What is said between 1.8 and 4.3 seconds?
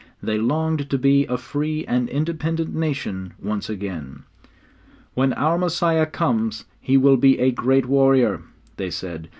and independent nation once again.